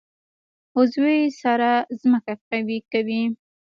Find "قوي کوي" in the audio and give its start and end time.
2.49-3.23